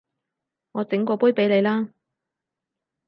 [0.71, 1.93] 我整過杯畀你啦